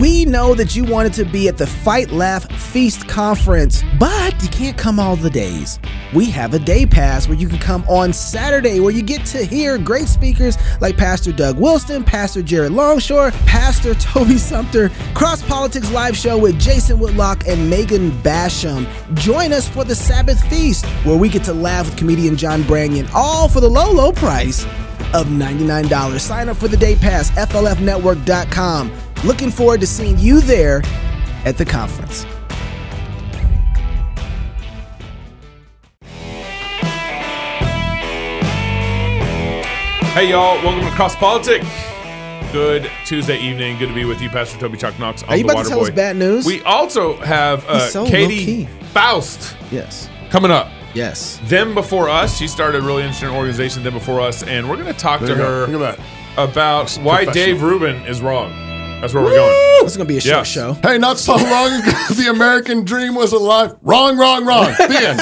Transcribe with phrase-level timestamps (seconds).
[0.00, 4.48] We know that you wanted to be at the Fight Laugh Feast conference, but you
[4.48, 5.78] can't come all the days.
[6.14, 9.44] We have a day pass where you can come on Saturday, where you get to
[9.44, 15.90] hear great speakers like Pastor Doug Wilson, Pastor Jared Longshore, Pastor Toby Sumpter, Cross Politics
[15.90, 18.86] Live Show with Jason Whitlock and Megan Basham.
[19.14, 23.10] Join us for the Sabbath Feast, where we get to laugh with comedian John Branyan,
[23.12, 24.64] all for the low, low price
[25.12, 26.20] of $99.
[26.20, 28.92] Sign up for the day pass, flfnetwork.com.
[29.22, 30.80] Looking forward to seeing you there
[31.44, 32.24] at the conference.
[40.14, 40.56] Hey, y'all.
[40.64, 41.62] Welcome to Cross Politic.
[42.50, 43.76] Good Tuesday evening.
[43.76, 45.22] Good to be with you, Pastor Toby Chuck Knox.
[45.24, 46.46] Are you about to tell us bad news?
[46.46, 48.64] We also have uh, so Katie.
[48.94, 50.08] Faust yes.
[50.30, 50.68] coming up.
[50.94, 51.38] Yes.
[51.44, 52.38] Them before us.
[52.38, 55.26] She started a really interesting organization, Them Before Us, and we're going to talk to
[55.26, 56.00] There you her Look at
[56.38, 57.26] about why.
[57.26, 58.69] Dave Rubin is wrong.
[59.00, 59.56] That's where we're going.
[59.82, 60.46] This is going to be a short Yes.
[60.48, 60.74] show.
[60.74, 63.74] Hey, not so long ago, the American dream was alive.
[63.80, 64.66] Wrong, wrong, wrong.
[64.76, 65.20] The end.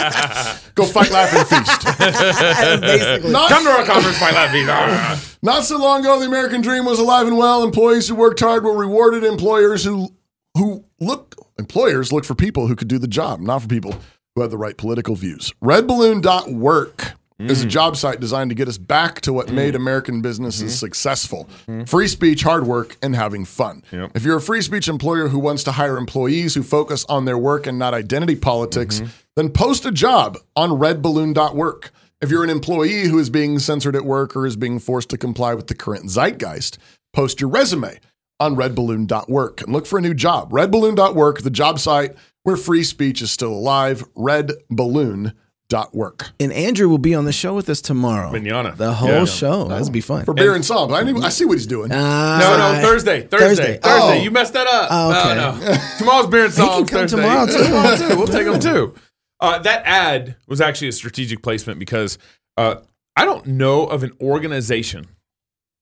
[0.74, 1.98] Go fight, laugh, and feast.
[2.80, 3.30] Basically.
[3.30, 5.38] Not, Come to our conference, my love.
[5.42, 7.62] not so long ago, the American dream was alive and well.
[7.62, 9.22] Employees who worked hard were rewarded.
[9.24, 10.08] Employers who
[10.56, 13.94] who look employers look for people who could do the job, not for people
[14.34, 15.52] who had the right political views.
[15.62, 17.70] Redballoon.work is a mm.
[17.70, 19.54] job site designed to get us back to what mm.
[19.54, 20.78] made American businesses mm-hmm.
[20.78, 21.48] successful.
[21.68, 21.84] Mm-hmm.
[21.84, 23.84] Free speech, hard work, and having fun.
[23.92, 24.12] Yep.
[24.14, 27.38] If you're a free speech employer who wants to hire employees who focus on their
[27.38, 29.10] work and not identity politics, mm-hmm.
[29.36, 31.92] then post a job on redballoon.work.
[32.20, 35.18] If you're an employee who is being censored at work or is being forced to
[35.18, 36.78] comply with the current zeitgeist,
[37.12, 38.00] post your resume
[38.40, 40.50] on redballoon.work and look for a new job.
[40.50, 44.04] Redballoon.work, the job site where free speech is still alive.
[44.16, 45.34] Redballoon.work.
[45.70, 48.30] And Andrew will be on the show with us tomorrow.
[48.32, 48.74] Manana.
[48.76, 49.24] The whole Yeah.
[49.26, 49.68] show.
[49.68, 50.24] That'll be fun.
[50.24, 50.90] For beer and salt.
[50.92, 51.92] I, I see what he's doing.
[51.92, 53.22] Uh, No, no, Thursday.
[53.22, 53.28] Thursday.
[53.28, 53.78] Thursday.
[53.78, 53.80] Thursday.
[53.82, 54.12] Oh.
[54.22, 54.88] You messed that up.
[54.90, 55.34] Oh, okay.
[55.34, 55.78] No, no.
[55.98, 56.88] Tomorrow's beer and salt.
[56.88, 57.16] can come Thursday.
[57.18, 57.64] tomorrow, too.
[57.64, 58.16] Tomorrow, too.
[58.16, 58.94] We'll take them too.
[59.40, 62.18] Uh, that ad was actually a strategic placement because
[62.56, 62.76] uh,
[63.14, 65.06] I don't know of an organization,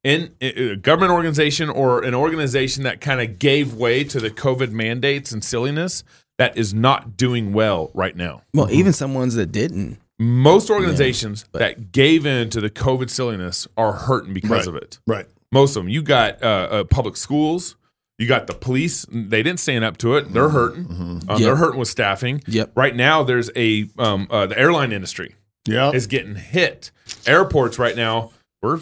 [0.04, 4.70] in a government organization or an organization that kind of gave way to the COVID
[4.72, 6.04] mandates and silliness
[6.38, 8.42] that is not doing well right now.
[8.54, 9.98] Well, even some ones that didn't.
[10.18, 14.66] Most organizations that gave in to the COVID silliness are hurting because Right.
[14.68, 14.98] of it.
[15.06, 15.26] Right.
[15.52, 15.88] Most of them.
[15.90, 17.76] You got uh, uh, public schools.
[18.18, 19.04] You got the police.
[19.10, 20.32] They didn't stand up to it.
[20.32, 20.86] They're hurting.
[20.90, 21.38] Um, Yep.
[21.38, 22.42] They're hurting with staffing.
[22.46, 22.72] Yep.
[22.74, 25.34] Right now, there's a um, uh, the airline industry
[25.66, 25.90] Yeah.
[25.92, 26.90] is getting hit.
[27.26, 28.30] Airports right now.
[28.62, 28.80] We're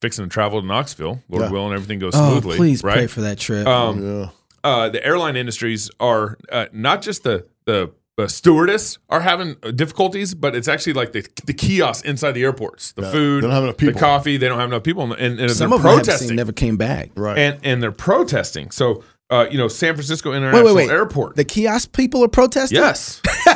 [0.00, 1.50] fixing to travel to Knoxville, Lord Yeah.
[1.50, 2.56] willing, everything goes Oh, smoothly.
[2.58, 2.94] please right?
[2.98, 3.66] pray for that trip.
[3.66, 4.28] Um, yeah.
[4.66, 10.34] Uh, the airline industries are uh, not just the the uh, stewardess are having difficulties,
[10.34, 13.54] but it's actually like the the kiosks inside the airports, the Yeah, food, they don't
[13.54, 14.00] have enough the people.
[14.00, 14.36] coffee.
[14.38, 16.52] They don't have enough people, and, and some they're of them I protesting, seen never
[16.52, 17.10] came back.
[17.14, 17.38] Right.
[17.38, 18.70] and and they're protesting.
[18.70, 20.90] So, uh, you know, San Francisco International wait, wait.
[20.90, 21.36] Airport.
[21.36, 22.78] The kiosk people are protesting?
[22.78, 23.20] yes,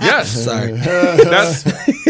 [0.00, 0.44] yes.
[0.44, 0.72] Sorry.
[0.72, 1.62] That's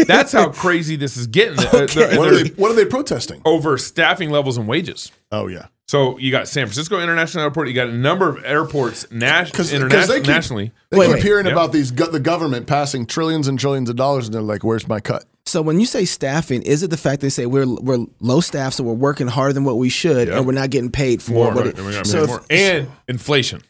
[0.05, 1.57] that's how crazy this is getting.
[1.73, 1.85] Okay.
[1.87, 3.41] they're- what, they're they, what are they protesting?
[3.43, 5.11] over staffing levels and wages.
[5.31, 5.67] Oh, yeah.
[5.87, 7.69] So you got San Francisco International Airport.
[7.69, 10.71] You got a number of airports nas- Because interna- they keep, nationally.
[10.89, 11.23] They Wait, keep wait.
[11.23, 11.53] hearing Yeah.
[11.53, 14.85] about these go- the government passing trillions and trillions of dollars, and they're like, "Where's
[14.87, 18.05] my cut?" So when you say staffing, is it the fact they say we're we're
[18.19, 20.37] low staff, so we're working harder than what we should, Yep.
[20.37, 22.41] and we're not getting paid for more, what right, it- and so if- more.
[22.49, 23.61] and inflation.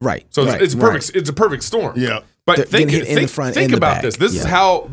[0.00, 0.26] right.
[0.30, 0.92] So it's, right, it's a right.
[0.92, 1.16] perfect.
[1.16, 1.94] It's a perfect storm.
[1.96, 2.20] Yeah.
[2.46, 4.02] But They're think, getting hit in think, the front think and the about back.
[4.02, 4.16] this.
[4.16, 4.90] This is how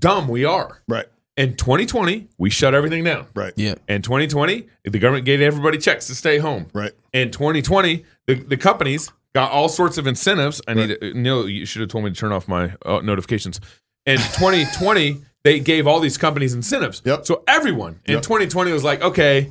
[0.00, 0.82] dumb we are.
[0.88, 1.06] Right.
[1.40, 3.26] In 2020, we shut everything down.
[3.34, 3.54] Right.
[3.56, 3.76] Yeah.
[3.88, 6.66] In 2020, the government gave everybody checks to stay home.
[6.74, 6.92] Right.
[7.14, 10.60] In 2020, the, the companies got all sorts of incentives.
[10.68, 13.58] I need to, Neil, you should have told me to turn off my uh, notifications.
[14.04, 17.00] In 2020, they gave all these companies incentives.
[17.06, 17.24] Yep.
[17.24, 18.22] So everyone in Yep.
[18.22, 19.50] 2020 was like, okay,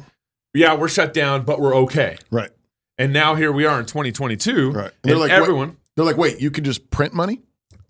[0.53, 2.19] yeah, we're shut down, but we're okay.
[2.29, 2.51] Right.
[2.99, 4.69] And now here we are in 2022.
[4.71, 4.83] Right.
[4.83, 5.77] And, they're like, wait- everyone.
[5.95, 7.41] They're like, "Wait, you can just print money?"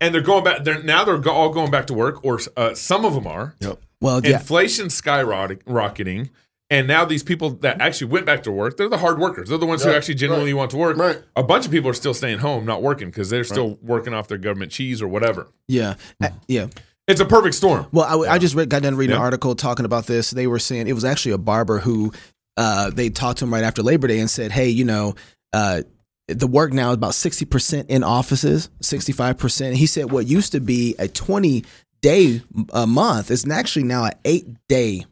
[0.02, 0.64] and they're going back.
[0.64, 3.56] They're now they're all going back to work, or uh, some of them are.
[3.60, 3.80] Yep.
[4.02, 4.38] Well, yeah.
[4.38, 6.30] Inflation skyrocketing,
[6.70, 9.50] and now these people that actually went back to work, they're the hard workers.
[9.50, 10.98] They're the ones who actually genuinely want to work.
[10.98, 11.22] Right.
[11.36, 14.28] A bunch of people are still staying home, not working because they're still working off
[14.28, 15.48] their government cheese or whatever.
[15.68, 15.96] Yeah.
[16.22, 16.68] Uh, yeah.
[17.08, 17.88] It's a perfect storm.
[17.92, 20.30] Well, I, I just read, got done reading an article talking about this.
[20.30, 22.14] They were saying it was actually a barber who
[22.56, 25.16] uh, they talked to him right after Labor Day and said, "Hey, you know,
[25.52, 25.82] uh,
[26.28, 30.28] the work now is about sixty percent in offices, sixty five percent." He said what
[30.28, 31.64] used to be a twenty
[32.02, 32.42] day
[32.74, 35.06] a month It's actually now an eight day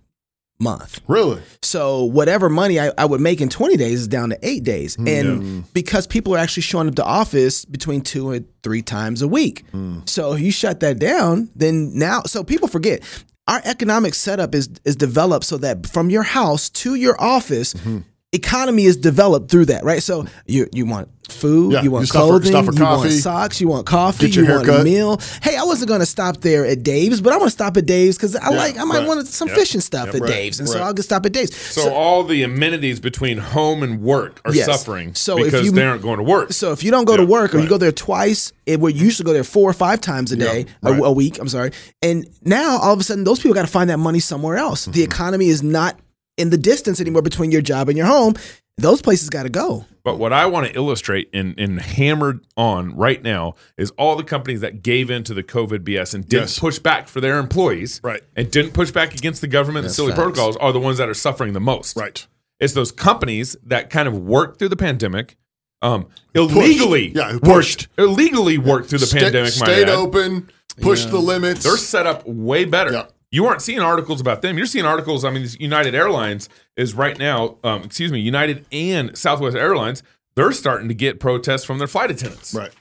[0.60, 1.02] month.
[1.08, 1.42] Really?
[1.62, 4.96] So whatever money I, I would make in 20 days is down to eight days.
[4.96, 9.22] Hmm, and because people are actually showing up to office between two and three times
[9.22, 9.64] a week.
[9.72, 10.00] Hmm.
[10.06, 13.04] So if you shut that down, then now so people forget
[13.48, 18.00] our economic setup is is developed so that from your house to your office, mm-hmm.
[18.34, 20.04] Economy is developed through that, right?
[20.04, 23.12] So you you want food, Yeah, you want you stop for- clothing, for you want
[23.12, 25.20] socks, you want coffee, you want a meal.
[25.44, 27.86] Hey, I wasn't going to stop there at Dave's, but I want to stop at
[27.86, 29.08] Dave's because I like I might right.
[29.08, 29.58] want some Yep.
[29.58, 30.16] fish and stuff Yep.
[30.16, 30.30] at Right.
[30.32, 31.54] Dave's, and so I'll just stop at Dave's.
[31.56, 34.66] So, all the amenities between home and work are Yes.
[34.68, 36.54] suffering So if because you- they aren't going to work.
[36.54, 39.06] So if you don't go to work or you go there twice, it where you
[39.06, 41.02] used to go there four or five times a day, a- right.
[41.04, 41.40] a, week.
[41.40, 41.72] I'm sorry,
[42.02, 44.84] and now all of a sudden those people got to find that money somewhere else.
[44.84, 44.92] Mm-hmm.
[44.92, 46.00] The economy is not
[46.38, 48.36] in the distance anymore between your job and your home.
[48.80, 49.86] Those places got to go.
[50.04, 54.24] But what I want to illustrate and, and hammered on right now is all the
[54.24, 56.60] companies that gave in to the COVID BS and didn't Yes.
[56.60, 58.22] push back for their employees, Right.
[58.36, 60.20] and didn't push back against the government and silly facts.
[60.22, 61.98] protocols are the ones that are suffering the most.
[61.98, 62.26] Right.
[62.60, 65.38] It's those companies that kind of worked through the pandemic,
[65.82, 66.06] um,
[66.36, 67.88] illegally Yeah, who worked, pushed.
[67.98, 69.58] illegally worked through the Sta- pandemic.
[69.60, 69.96] might stayed add.
[69.96, 70.50] open,
[70.82, 71.64] pushed the limits.
[71.64, 72.92] They're set up way better.
[72.92, 73.06] Yeah.
[73.32, 74.58] You aren't seeing articles about them.
[74.58, 75.26] You're seeing articles.
[75.26, 76.48] I mean, United Airlines
[76.78, 77.58] is right now.
[77.64, 80.02] Um, excuse me, United and Southwest Airlines.
[80.36, 82.54] They're starting to get protests from their flight attendants.
[82.54, 82.72] right.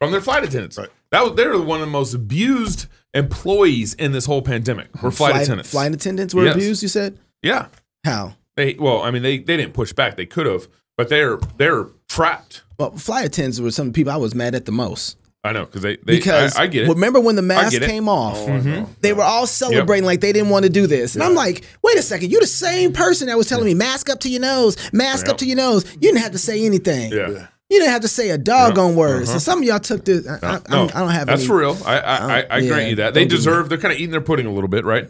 [0.00, 0.78] From their flight attendants.
[0.78, 0.88] Right.
[1.10, 5.02] That was they're one of the most abused employees in this whole pandemic.
[5.02, 5.70] Were flight, attendants.
[5.70, 6.54] Flight attendants were Yes.
[6.54, 6.82] abused.
[6.82, 7.66] You said yeah.
[8.04, 8.36] how?
[8.56, 10.16] They well, I mean, they they didn't push back.
[10.16, 12.62] They could have, but they're they're trapped.
[12.78, 15.82] Well, flight attendants were some people I was mad at the most I know because
[15.82, 16.88] they, they because I, I get it.
[16.88, 17.88] Remember when the mask get it.
[17.88, 18.36] came off?
[18.38, 21.14] Oh, They were all celebrating like they didn't want to do this.
[21.14, 24.10] And I'm like, wait a second, you're the same person that was telling me mask
[24.10, 25.32] up to your nose, mask Yep.
[25.34, 25.84] up to your nose.
[25.94, 27.12] You didn't have to say anything.
[27.12, 27.46] yeah.
[27.70, 29.26] You didn't have to say a doggone word.
[29.26, 29.38] So Uh-huh.
[29.40, 30.26] some of y'all took this.
[30.26, 31.48] I, I, No, I don't have that's any.
[31.48, 31.76] for real.
[31.84, 33.68] I I, I, I yeah, grant you that they don't deserve.
[33.68, 35.06] They're kind of eating their pudding a little bit, right?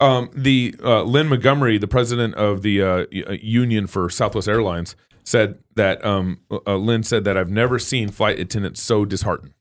[0.00, 2.86] Um, the uh, Lynn Montgomery, the president of the uh,
[3.28, 4.94] uh, union for Southwest Airlines,
[5.24, 9.52] said that um, uh, Lynn said that I've never seen flight attendants so disheartened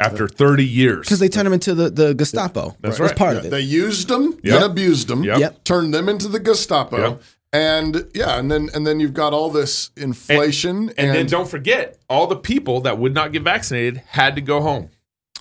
[0.00, 1.06] after 30 years.
[1.06, 2.76] Because they turned them into the, the Gestapo.
[2.80, 3.16] That's That's right.
[3.16, 3.50] part Yeah, of it.
[3.50, 4.54] They used them Yep.
[4.54, 5.22] and abused them.
[5.22, 5.38] Yep.
[5.38, 5.64] Yep.
[5.64, 6.96] Turned them into the Gestapo.
[7.10, 7.22] Yep.
[7.52, 11.48] And yeah, and then and then you've got all this inflation and, and then don't
[11.48, 14.90] forget, all the people that would not get vaccinated had to go home.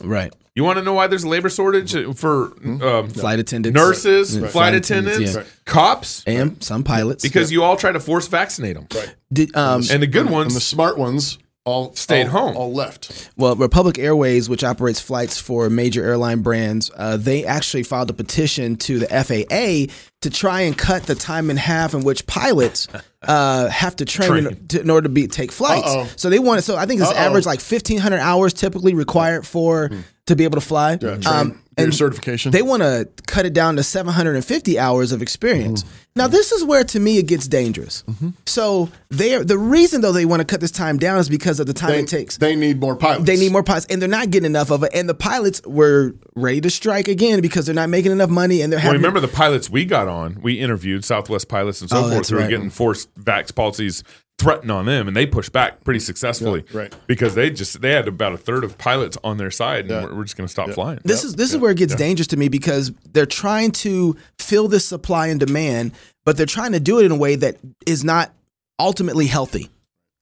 [0.04, 0.34] right.
[0.56, 3.76] You want to know why there's a labor shortage for um, Flight attendants.
[3.78, 4.52] nurses, Right.
[4.52, 5.64] flight attendants, attendants, yeah.
[5.72, 6.24] cops?
[6.28, 7.24] And some pilots.
[7.24, 8.88] Because you all try to force vaccinate them.
[9.32, 12.58] Did, um, And the good and ones the smart ones all Stayed all- home.
[12.58, 13.30] all left.
[13.38, 18.14] Well, Republic Airways, which operates flights for major airline brands, uh, they actually filed a
[18.14, 22.88] petition to the FAA to try and cut the time in half in which pilots
[23.24, 24.48] uh, have to train, Train.
[24.48, 25.86] In, to, in order to be take flights.
[25.88, 26.10] Uh-oh.
[26.16, 26.64] So they wanted.
[26.64, 27.18] So I think it's Uh-oh.
[27.18, 29.92] average like fifteen hundred hours typically required for
[30.26, 30.98] to be able to fly.
[31.02, 32.52] Yeah, Um, your and certification.
[32.52, 35.84] they want to cut it down to 750 hours of experience.
[35.84, 35.94] Mm-hmm.
[36.16, 38.04] Now, this is where to me it gets dangerous.
[38.08, 38.30] Mm-hmm.
[38.46, 41.68] So, they the reason though they want to cut this time down is because of
[41.68, 42.38] the time they, it takes.
[42.38, 43.26] they need more pilots.
[43.26, 44.92] They need more pilots, and they're not getting enough of it.
[44.94, 48.72] And the pilots were ready to strike again because they're not making enough money, and
[48.74, 50.40] they're Well, remember the pilots we got on?
[50.42, 54.04] We interviewed Southwest pilots and so Oh, forth who were getting forced vax policies
[54.40, 56.64] threatened on them, and they pushed back pretty successfully.
[56.72, 56.96] Yeah, right.
[57.08, 60.04] Because they just they had about a third of pilots on their side, and Yeah.
[60.06, 61.00] we're, we're just going to stop flying.
[61.04, 64.68] This is this is where it gets dangerous to me because they're trying to fill
[64.68, 65.92] this supply and demand,
[66.26, 68.34] but they're trying to do it in a way that is not
[68.80, 69.70] ultimately healthy.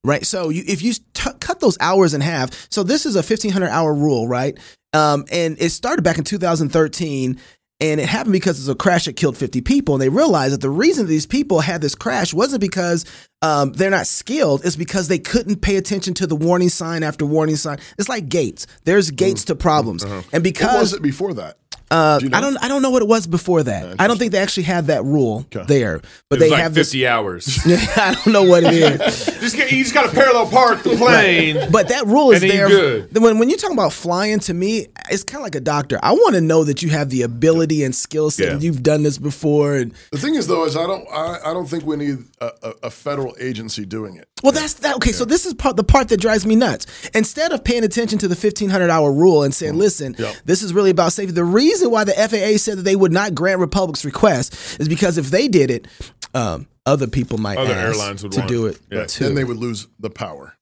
[0.04, 0.25] Right.
[0.25, 3.68] So you, if you t- cut those hours in half, so this is a 1500
[3.68, 4.58] hour rule, right?
[4.94, 7.40] Um, and it started back in 2013
[7.80, 9.96] and it happened because it's a crash that killed 50 people.
[9.96, 13.06] And they realized that the reason these people had this crash wasn't because
[13.42, 17.25] um, they're not skilled, it's because they couldn't pay attention to the warning sign after
[17.25, 17.78] warning sign.
[18.00, 18.66] It's like gates.
[18.83, 20.04] There's gates to problems.
[20.04, 21.57] And what because was it before that?
[21.90, 22.38] uh, Do you know?
[22.38, 22.57] I don't.
[22.64, 23.95] I don't know what it was before that.
[24.02, 26.73] I don't think they actually had that rule there, but It was they like have
[26.73, 27.07] fifty this.
[27.07, 27.59] hours.
[27.95, 30.97] I don't know what it is, just get, you just got to parallel park the
[30.97, 31.71] plane.
[31.71, 32.68] but that rule is And then there.
[32.68, 33.18] good.
[33.23, 35.97] When when you talk about flying, to me, it's kind of like a doctor.
[36.04, 38.52] I want to know that you have the ability and skill set.
[38.54, 38.59] Yeah.
[38.59, 41.68] You've done this before, and The thing is, though, is I don't I, I don't
[41.69, 44.27] think we need a, a, a federal agency doing it.
[44.44, 44.95] Well, that's that.
[44.97, 46.85] Okay, so this is part the part that drives me nuts.
[47.13, 50.35] Instead of paying attention to the fifteen hundred hour rule and saying, "Listen, Yep.
[50.45, 53.33] this is really about safety," the reason why the FAA said that they would not
[53.35, 55.87] grant Republic's request is because if they did it,
[56.33, 58.75] um, other people might Other ask airlines would to want do it.
[58.91, 59.06] it Yeah.
[59.06, 59.23] too.
[59.25, 60.53] Then they would lose the power.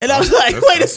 [0.00, 0.92] and I was like, That's- "Wait a that's-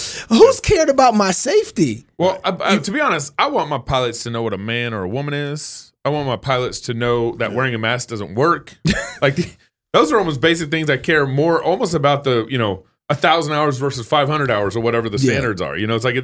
[0.00, 3.78] second, who's cared about my safety?" Well, I, I, to be honest, I want my
[3.78, 5.92] pilots to know what a man or a woman is.
[6.04, 8.76] I want my pilots to know that wearing a mask doesn't work.
[9.22, 9.50] like the,
[9.92, 13.52] those are almost basic things I care more, almost about the you know a thousand
[13.54, 15.32] hours versus five hundred hours or whatever the Yeah.
[15.32, 15.76] standards are.
[15.76, 16.14] You know, it's like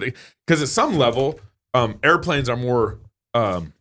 [0.46, 1.40] because at some level,
[1.74, 2.98] um, airplanes are more
[3.34, 3.72] um,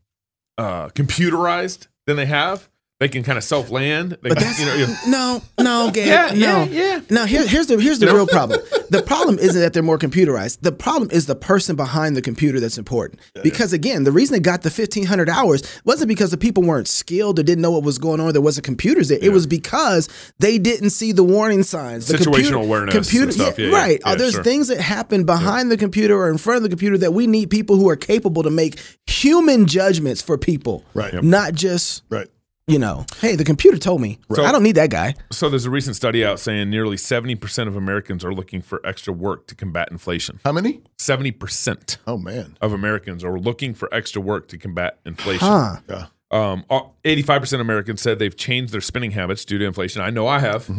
[0.57, 2.69] uh, computerized than they have.
[2.99, 4.17] They can kind of self land.
[4.21, 6.99] But you know, you- no, no, Gabe, Yeah, no, yeah, yeah.
[7.09, 8.59] No, here, here's the here's the real problem.
[8.89, 10.59] The problem isn't that they're more computerized.
[10.61, 13.19] The problem is the person behind the computer that's important.
[13.43, 16.87] Because again, the reason it got the fifteen hundred hours wasn't because the people weren't
[16.87, 18.31] skilled or didn't know what was going on.
[18.31, 19.19] There wasn't computers there.
[19.21, 20.07] It was because
[20.39, 22.07] they didn't see the warning signs.
[22.07, 23.59] The Situational awareness and stuff.
[23.59, 24.01] Yeah, yeah, right.
[24.03, 24.43] Uh, there's sure.
[24.43, 27.49] things that happen behind the computer or in front of the computer that we need
[27.49, 30.83] people who are capable to make human judgments for people.
[30.93, 31.21] Right.
[31.23, 32.27] Not just Right.
[32.67, 34.17] You know, hey, the computer told me.
[34.31, 35.13] I don't need that guy.
[35.31, 39.13] so there's a recent study out saying nearly 70% of Americans are looking for extra
[39.13, 40.39] work to combat inflation.
[40.43, 40.81] How many?
[40.97, 42.57] 70% Oh man.
[42.61, 45.47] of Americans are looking for extra work to combat inflation.
[45.47, 45.77] Huh.
[45.87, 46.05] Yeah.
[46.31, 50.01] Um, uh, 85% of Americans said they've changed their spending habits due to inflation.
[50.01, 50.69] I know I have.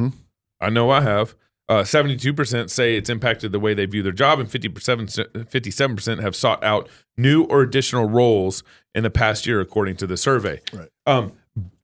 [0.61, 1.37] I know I have.
[1.69, 6.37] Uh, 72% say it's impacted the way they view their job, and 50%, 57% have
[6.37, 8.63] sought out new or additional roles
[8.95, 10.61] in the past year, according to the survey.
[10.73, 10.89] Right.
[11.07, 11.33] Um,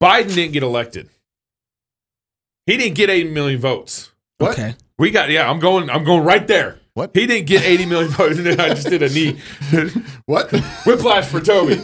[0.00, 1.08] Biden didn't get elected.
[2.66, 4.12] He didn't get 80 million votes.
[4.38, 4.52] What?
[4.52, 4.74] Okay.
[4.98, 6.78] We got, yeah, I'm going, I'm going right there.
[6.94, 7.10] What?
[7.14, 8.38] He didn't get 80 million votes.
[8.38, 9.38] and I just did a knee
[10.26, 10.52] What?
[10.86, 11.80] whiplash for Toby.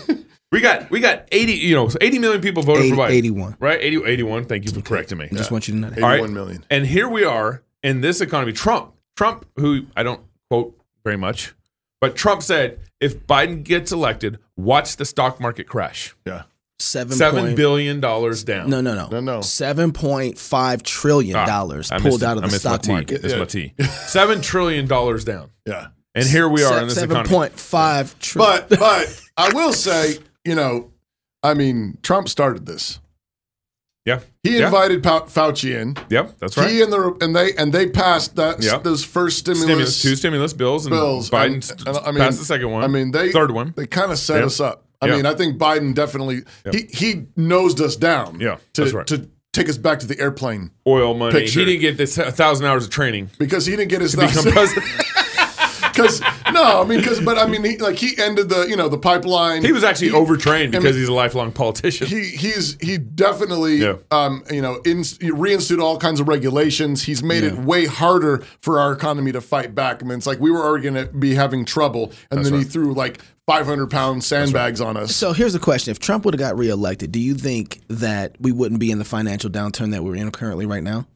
[0.52, 3.10] We got, we got 80, you know, 80 million people voted 80, for Biden.
[3.10, 3.56] 81.
[3.60, 3.78] Right?
[3.80, 4.44] 80, 81.
[4.44, 5.28] Thank you for correcting me.
[5.30, 6.02] I just want you to know that.
[6.02, 6.14] All right.
[6.14, 6.64] Eighty-one million.
[6.70, 8.52] And here we are in this economy.
[8.52, 11.54] Trump, Trump, who I don't quote very much,
[12.00, 16.14] but Trump said if Biden gets elected, watch the stock market crash.
[16.26, 16.44] Yeah.
[16.80, 18.70] Seven, Seven point- billion dollars down.
[18.70, 19.40] No, no, no, No, no.
[19.40, 23.16] Seven point five trillion Ah, dollars I missed pulled out of the stock market.
[23.16, 23.22] T.
[23.22, 23.38] Missed Yeah.
[23.40, 23.74] my T.
[24.06, 25.50] Seven trillion dollars down.
[25.66, 25.88] Yeah.
[26.14, 27.28] And here we are in this Seven economy.
[27.34, 28.64] point five trillion.
[28.68, 30.92] But but I will say, you know,
[31.42, 33.00] I mean, Trump started this.
[34.04, 34.20] Yeah.
[34.44, 34.66] He Yeah.
[34.66, 35.96] invited Fau- Fauci in.
[36.08, 36.70] Yep, that's right.
[36.70, 38.78] He and the and they and they passed that Yeah.
[38.78, 41.28] those first stimulus, stimulus, two stimulus bills, and bills.
[41.28, 42.84] Biden and- and, I mean, passed the second one.
[42.84, 43.74] I mean, they third one.
[43.76, 44.46] They kind of set Yeah.
[44.46, 44.84] us up.
[45.00, 45.16] I Yeah.
[45.16, 48.38] mean, I think Biden definitely he he nosed us down.
[48.40, 49.06] Yeah, to that's right.
[49.08, 51.32] to take us back to the airplane Oil money.
[51.40, 51.60] Picture.
[51.60, 54.18] He didn't get this a thousand hours of training because he didn't get his to
[54.26, 54.86] become president.
[55.92, 56.20] Because
[56.52, 58.98] no, I mean, because but I mean, he, like he ended the you know the
[58.98, 59.64] pipeline.
[59.64, 62.06] He was actually He- overtrained I because mean, he's a lifelong politician.
[62.06, 63.96] he he's he definitely Yeah.
[64.12, 68.44] um you know in, he reinstituted all kinds of regulations he's made it way harder
[68.60, 71.12] for our economy to fight back i mean it's like we were already going to
[71.12, 75.54] be having trouble and then he threw like 500 pound sandbags on us So here's
[75.54, 78.90] the question: If Trump would have got reelected, do you think that we wouldn't be
[78.90, 81.06] in the financial downturn that we're in currently right now?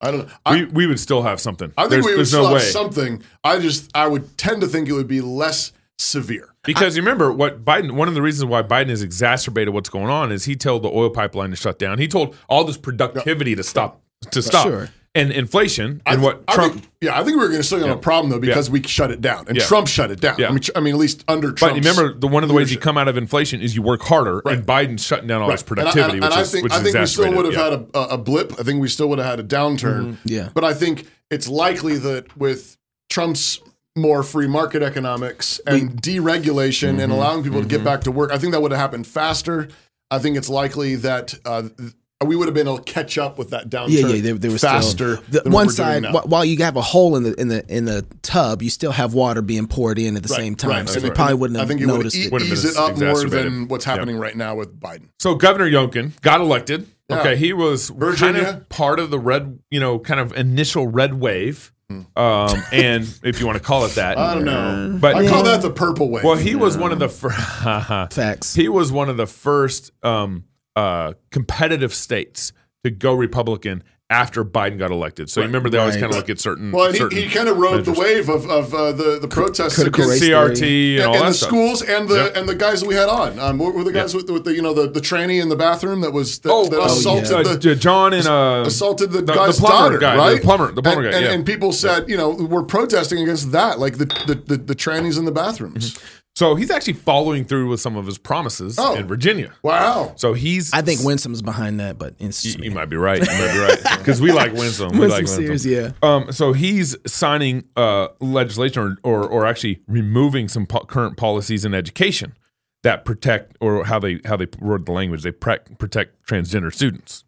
[0.00, 1.72] i don't know I, we, we would still have something.
[1.78, 2.60] I think there's, we would there's still no have way.
[2.62, 7.02] something i just i would tend to think it would be less severe Because you
[7.02, 10.44] remember what Biden, one of the reasons why Biden has exacerbated what's going on is
[10.46, 11.98] he told the oil pipeline to shut down.
[11.98, 14.66] He told all this productivity to stop, to stop.
[14.66, 14.88] Sure.
[15.16, 17.78] And inflation and what I Trump, think, yeah, I think we were going to still
[17.78, 19.64] have a problem though because we shut it down, and Yeah.
[19.64, 20.34] Trump shut it down.
[20.38, 20.48] Yeah.
[20.48, 21.60] I mean, I mean, at least under Trump.
[21.76, 21.98] but Trump.
[21.98, 24.42] remember, the, one of the ways you come out of inflation is you work harder,
[24.44, 24.56] Right.
[24.58, 26.64] and Biden's shutting down all this And I- productivity, and, and which I is, think
[26.64, 27.62] which I think we still would have Yeah.
[27.70, 28.54] had a, a blip.
[28.58, 30.16] I think we still would have had a downturn.
[30.24, 30.48] Yeah.
[30.52, 32.76] But I think it's likely that with
[33.08, 33.60] Trump's
[33.94, 37.00] more free market economics and deregulation Mm-hmm.
[37.00, 39.68] and allowing people to get back to work, I think that would have happened faster.
[40.10, 41.92] I think it's likely that uh, th-
[42.24, 44.48] we would have been able to catch up with that downturn Yeah, yeah, they, they
[44.48, 45.16] were faster.
[45.16, 46.20] Still, the, than one what we're doing side, now.
[46.22, 49.14] while you have a hole in the in the in the tub, you still have
[49.14, 50.70] water being poured in at the Right, same time.
[50.70, 50.88] right.
[50.88, 52.32] So And they it- probably wouldn't I have think it would noticed e- it.
[52.32, 55.08] Would've been ease it up more than what's happening right now with Biden.
[55.20, 56.86] So Governor Youngkin got elected.
[57.10, 57.20] Yeah.
[57.20, 58.42] Okay, he was kind Virginia.
[58.48, 62.00] of part of the red, you know, kind of initial red wave, Hmm.
[62.16, 64.16] um, and if you want to call it that.
[64.16, 64.96] I don't know.
[64.98, 66.24] But I call that the purple wave.
[66.24, 67.36] well, he was one of the first.
[68.14, 68.54] Facts.
[68.54, 70.44] he was one of the first um,
[70.76, 72.52] uh, competitive states
[72.84, 75.30] to go Republican after Biden got elected.
[75.30, 76.70] So you remember they always kind of look at certain.
[76.72, 79.26] well, and certain he, he kind of rode the wave of, of uh, the the
[79.26, 81.48] protests critical against CRT and, and, all and that the stuff.
[81.48, 82.36] schools and the Yep.
[82.36, 83.38] and the guys that we had on.
[83.38, 85.56] Um, what were the guys with, with the you know the, the tranny in the
[85.56, 87.54] bathroom that was that, Oh, that oh, assaulted yeah.
[87.54, 90.72] the Uh, John and uh, assaulted the, the- the guy's plumber daughter, guy, the plumber-
[90.72, 91.32] the plumber and, guy, and, yeah.
[91.32, 95.18] and people said, you know, we're protesting against that, like the the, the, the trannies
[95.18, 95.98] in the bathrooms.
[96.36, 98.96] So he's actually following through with some of his promises Oh.
[98.96, 99.52] in Virginia.
[99.62, 100.14] Wow.
[100.16, 100.72] So he's.
[100.72, 103.20] I think Winsome's behind that, but it's you, you might be right.
[103.20, 104.98] You might be right because we like Winsome.
[104.98, 105.58] We like Winsome Winsome.
[105.58, 105.92] Sears, yeah.
[106.02, 111.64] Um, so he's signing uh, legislation or, or, or actually removing some po- current policies
[111.64, 112.34] in education
[112.82, 117.24] that protect or how they how they word the language they pre- protect transgender students.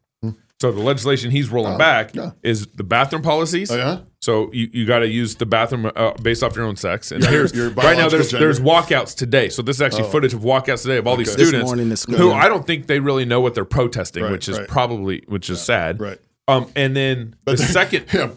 [0.60, 2.30] So the legislation he's rolling back yeah.
[2.42, 3.70] is the bathroom policies.
[3.70, 3.98] Oh, yeah?
[4.20, 7.12] So you, you got to use the bathroom uh, based off your own sex.
[7.12, 8.46] And here's right now there's gender.
[8.46, 9.50] there's walkouts today.
[9.50, 11.36] So this is actually footage of walkouts today of all these Okay.
[11.36, 14.32] This students morning at who I don't think they really know what they're protesting, Right,
[14.32, 14.66] which is right.
[14.68, 16.00] probably which is sad.
[16.00, 16.18] Right.
[16.48, 18.28] Um, and then the second, Yeah,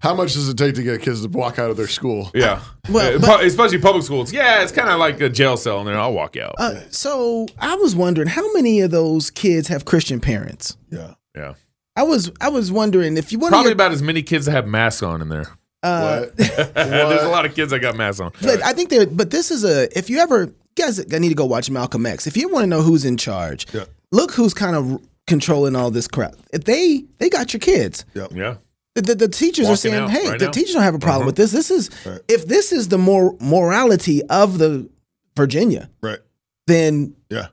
[0.00, 2.30] how much does it take to get kids to walk out of their school?
[2.34, 4.32] yeah, Well, Uh, but- especially public schools.
[4.32, 6.54] Yeah, it's kind of like a jail cell, and then I'll walk out.
[6.58, 10.78] Uh, so I was wondering how many of those kids have Christian parents.
[10.90, 11.14] Yeah.
[11.36, 11.54] yeah,
[11.98, 13.74] I was I was wondering if you want to probably to.
[13.74, 15.46] about as many kids that have masks on in there.
[15.82, 16.36] Uh, What?
[16.74, 18.32] There's a lot of kids that got masks on.
[18.40, 19.06] but I think there.
[19.06, 19.88] But this is a.
[19.98, 20.52] If you ever, you
[20.84, 22.26] guys, I need to go watch Malcolm X.
[22.26, 23.84] If you want to know who's in charge, Yeah.
[24.12, 26.34] look who's kind of controlling all this crap.
[26.52, 28.04] If they they got your kids.
[28.14, 28.54] Yeah,
[28.94, 30.50] The, the, the teachers are saying, "Hey, right the now.
[30.52, 31.26] teachers don't have a problem Uh-huh.
[31.26, 31.52] with this.
[31.52, 32.20] This is Right.
[32.28, 34.88] if this is the more morality of the
[35.36, 36.18] Virginia, Right.
[36.66, 37.48] then Yeah.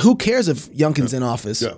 [0.00, 1.62] Who cares if Youngkin's in office?
[1.62, 1.74] Yeah.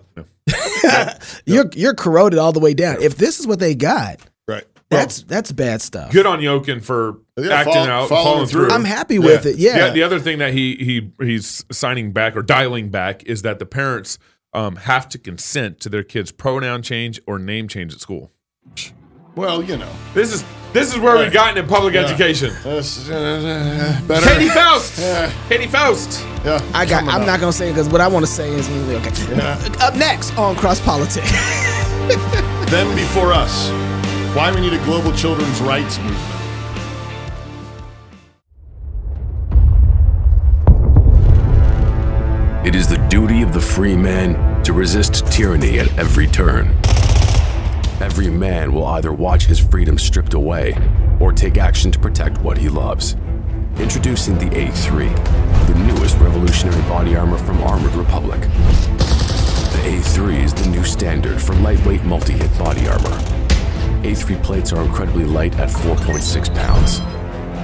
[1.47, 3.01] you're you're corroded all the way down.
[3.03, 4.65] If this is what they got, Right.
[4.91, 6.13] that's that's bad stuff.
[6.13, 8.67] good on Youngkin for Yeah, acting follow- out, following following through.
[8.67, 8.75] through.
[8.75, 9.57] I'm happy with it.
[9.57, 9.77] Yeah.
[9.77, 9.91] Yeah.
[9.91, 13.67] The other thing that he he he's signing back or dialing back is that the
[13.67, 14.19] parents
[14.53, 18.31] um, have to consent to their kids' pronoun change or name change at school.
[19.35, 19.91] Well, you know.
[20.15, 20.45] This is
[20.75, 21.23] this is where Right.
[21.25, 22.03] we've gotten in public Yeah.
[22.03, 22.55] education.
[22.65, 24.27] That's, uh, better.
[24.29, 24.99] Katie Faust.
[24.99, 25.31] Yeah.
[25.49, 26.23] Katie Faust.
[26.45, 26.61] Yeah.
[26.75, 26.99] I got.
[27.01, 27.27] coming I'm up.
[27.27, 29.81] not gonna say it because what I want to say is okay.
[29.81, 31.31] Up next on Cross Politics.
[32.71, 33.71] Them before us.
[34.37, 36.21] Why we need a global children's rights movement.
[42.67, 46.75] It is the duty of the free man to resist tyranny at every turn.
[48.05, 50.77] Every man will either watch his freedom stripped away
[51.21, 53.17] or take action to protect what he loves.
[53.79, 58.43] Introducing the A3, the newest revolutionary body armor from Armored Republic.
[58.43, 63.19] The A3 is the new standard for lightweight multi-hit body armor.
[64.03, 67.01] A3 plates are incredibly light at 4.6 pounds.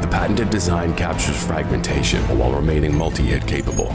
[0.01, 3.95] The patented design captures fragmentation while remaining multi-hit capable.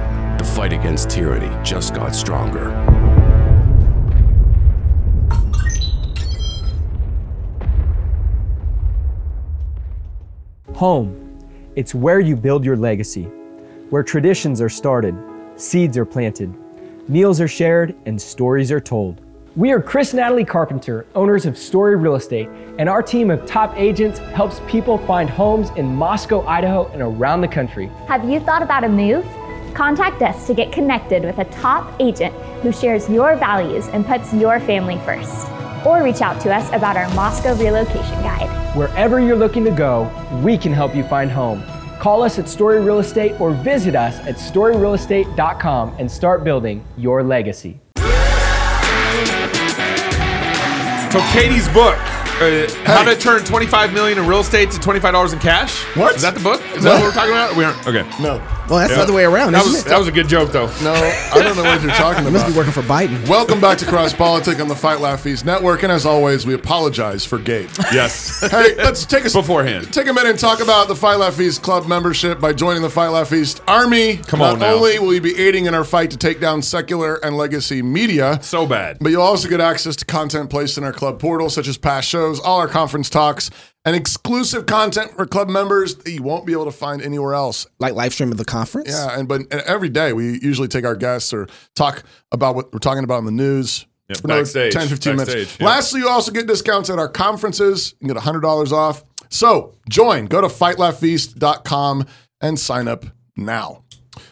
[0.41, 2.71] The fight against tyranny just got stronger.
[10.73, 11.37] Home.
[11.75, 13.25] It's where you build your legacy,
[13.91, 15.15] where traditions are started,
[15.57, 16.51] seeds are planted,
[17.07, 19.21] meals are shared, and stories are told.
[19.55, 22.49] We are Chris Natalie Carpenter, owners of Story Real Estate,
[22.79, 27.41] and our team of top agents helps people find homes in Moscow, Idaho, and around
[27.41, 27.91] the country.
[28.07, 29.23] Have you thought about a move?
[29.73, 34.33] Contact us to get connected with a top agent who shares your values and puts
[34.33, 35.47] your family first.
[35.85, 38.49] Or reach out to us about our Moscow relocation guide.
[38.75, 40.09] Wherever you're looking to go,
[40.43, 41.63] we can help you find home.
[41.99, 47.23] Call us at Story Real Estate or visit us at storyrealestate.com and start building your
[47.23, 47.79] legacy.
[51.11, 51.97] So Katie's book,
[52.41, 55.83] uh, how to turn 25 million in real estate to 25 dollars in cash.
[55.97, 56.15] What?
[56.15, 56.33] is that?
[56.33, 56.61] The book?
[56.73, 57.55] Is that what we're talking about?
[57.57, 57.85] We aren't.
[57.85, 58.09] Okay.
[58.23, 58.39] No.
[58.69, 59.89] Well, that's the other way around, That isn't was it?
[59.89, 60.67] that was a good joke though.
[60.81, 62.31] No, I don't know what you're talking about.
[62.31, 62.55] You must be about.
[62.55, 63.27] working for Biden.
[63.27, 66.53] Welcome back to Cross Politic on the Fight Laugh Feast Network, and as always, we
[66.53, 67.69] apologize for Gabe.
[67.91, 68.39] Yes.
[68.51, 69.91] hey, let's take a Beforehand.
[69.93, 72.89] Take a minute and talk about the Fight Laugh Feast Club membership by joining the
[72.89, 74.17] Fight Laugh Feast Army.
[74.17, 74.73] Come Not on now.
[74.75, 78.39] only will you be aiding in our fight to take down secular and legacy media,
[78.41, 78.97] so bad.
[79.01, 82.07] but you'll also get access to content placed in our club portal, such as past
[82.07, 83.49] shows, all our conference talks,
[83.85, 87.65] and exclusive content for club members that you won't be able to find anywhere else.
[87.79, 88.89] Like live stream of the conference.
[88.89, 92.71] Yeah, and but and every day we usually take our guests or talk about what
[92.71, 93.85] we're talking about in the news.
[94.09, 95.57] Yep, for backstage, 10, 15 minutes.
[95.59, 95.65] yeah.
[95.65, 97.95] Lastly, you also get discounts at our conferences.
[98.01, 99.03] You can get $100 off.
[99.29, 102.05] So join, go to fightlaughfeast.com
[102.41, 103.05] and sign up
[103.37, 103.83] now.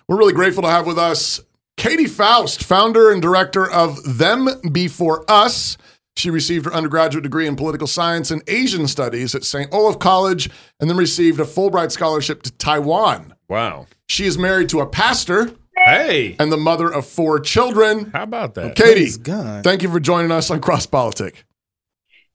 [0.08, 1.40] We're really grateful to have with us
[1.78, 5.78] Katie Faust, founder and director of Them Before Us.
[6.20, 9.74] She received her undergraduate degree in political science and Asian studies at St.
[9.74, 10.50] Olaf College
[10.82, 13.34] and then received a Fulbright scholarship to Taiwan.
[13.48, 13.88] Wow.
[14.08, 16.36] She is married to a pastor Hey.
[16.38, 18.12] and the mother of four children.
[18.12, 18.76] How about that?
[18.76, 19.64] Katie, Praise God.
[19.64, 21.46] thank you for joining us on Cross Politic.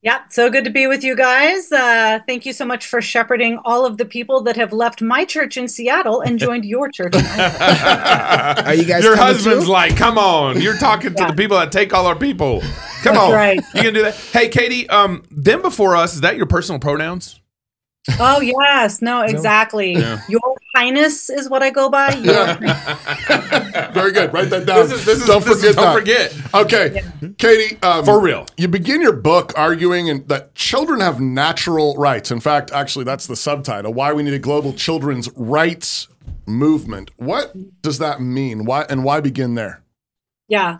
[0.01, 1.70] Yeah, so good to be with you guys.
[1.73, 5.27] Uh, thank you so much for shepherding all of the people that have left my
[5.27, 7.14] church in Seattle and joined your church.
[7.14, 9.70] Are you guys Your husband's too?
[9.70, 10.61] like, come on.
[10.61, 12.62] You're talking to the people that take all our people.
[13.04, 13.32] Come That's on.
[13.32, 13.60] right.
[13.74, 14.14] You can do that.
[14.14, 17.40] Hey, Katie, um, them before us, is that your personal pronouns?
[18.18, 19.92] Oh yes, no, exactly.
[19.92, 20.20] Yeah.
[20.28, 20.40] Your
[20.74, 22.14] Highness is what I go by.
[22.14, 22.32] Your
[23.92, 24.32] Very good.
[24.34, 24.88] Write that down.
[24.88, 26.36] This is, this is, don't this forget is, don't forget.
[26.52, 27.02] Okay,
[27.38, 27.80] Katie.
[27.80, 28.44] Um, For real.
[28.56, 32.32] You begin your book arguing in, that children have natural rights.
[32.32, 36.08] In fact, actually, that's the subtitle: "Why We Need a Global Children's Rights
[36.44, 38.64] Movement." What does that mean?
[38.64, 39.84] Why and why begin there?
[40.48, 40.78] Yeah.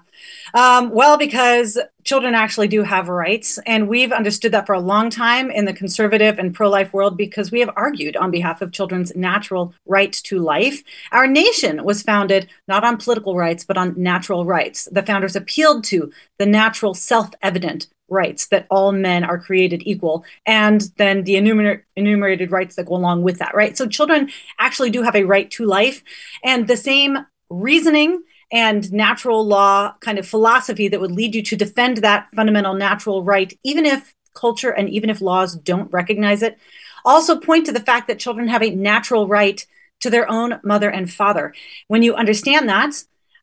[0.55, 3.59] Um, well, because children actually do have rights.
[3.67, 7.17] And we've understood that for a long time in the conservative and pro life world
[7.17, 10.83] because we have argued on behalf of children's natural right to life.
[11.13, 14.89] Our nation was founded not on political rights, but on natural rights.
[14.93, 20.25] The founders appealed to the natural, self evident rights that all men are created equal,
[20.45, 23.79] and then the enumer- enumerated rights that go along with that, right?
[23.79, 26.03] So children actually do have a right to life.
[26.43, 28.23] And the same reasoning
[28.55, 33.25] and natural law kind of philosophy that would lead you to defend that fundamental natural
[33.25, 36.57] right, even if culture and even if laws don't recognize it.
[37.05, 39.67] Also, point to the fact that children have a natural right
[40.01, 41.53] to their own mother and father.
[41.89, 42.95] When you understand that,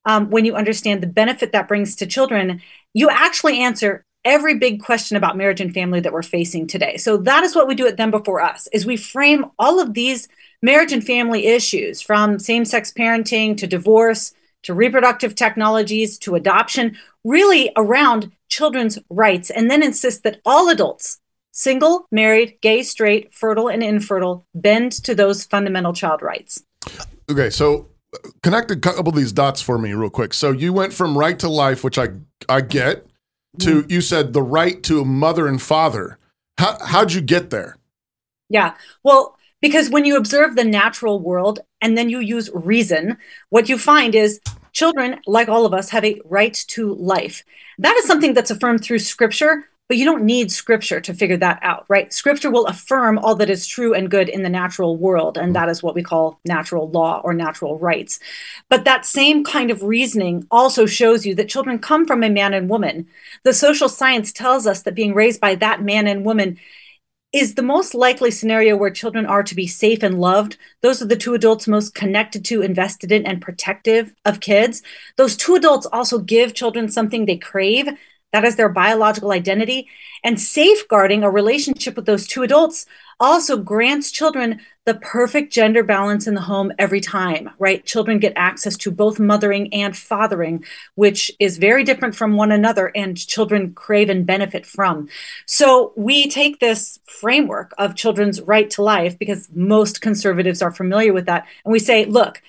[0.06, 2.62] um, when you understand the benefit that brings to children,
[2.93, 6.95] you actually answer every big question about marriage and family that we're facing today.
[6.95, 9.93] So that is what we do at Them Before Us, is we frame all of
[9.93, 10.30] these
[10.62, 17.71] marriage and family issues from same-sex parenting to divorce to reproductive technologies to adoption, really
[17.76, 21.19] around children's rights, and then insist that all adults,
[21.52, 26.63] single, married, gay, straight, fertile, and infertile, bend to those fundamental child rights.
[27.30, 30.34] Okay, so uh, connect a couple of these dots for me real quick.
[30.34, 32.10] So you went from right to life, which I
[32.50, 33.08] I get,
[33.60, 36.17] to you said the right to a mother and father.
[36.58, 37.78] How how'd you get there?
[38.50, 38.76] Yeah.
[39.04, 43.17] Well, because when you observe the natural world and then you use reason,
[43.50, 44.41] what you find is
[44.74, 47.43] children, like all of us, have a right to life.
[47.78, 51.60] That is something that's affirmed through scripture, but you don't need scripture to figure that
[51.62, 52.13] out, right?
[52.13, 55.67] Scripture will affirm all that is true and good in the natural world, and that
[55.67, 58.17] is what we call natural law or natural rights.
[58.69, 62.54] But that same kind of reasoning also shows you that children come from a man
[62.54, 63.08] and woman.
[63.43, 66.58] The social science tells us that being raised by that man and woman
[67.33, 70.57] is the most likely scenario where children are to be safe and loved.
[70.81, 74.83] Those are the two adults most connected to, invested in, and protective of kids.
[75.15, 77.87] Those two adults also give children something they crave.
[78.31, 79.87] That is their biological identity.
[80.23, 82.85] And safeguarding a relationship with those two adults
[83.19, 87.85] also grants children the perfect gender balance in the home every time, right?
[87.85, 90.65] Children get access to both mothering and fathering,
[90.95, 95.07] which is very different from one another, and children crave and benefit from.
[95.45, 101.13] So we take this framework of children's right to life because most conservatives are familiar
[101.13, 101.45] with that.
[101.63, 102.41] And we say, look,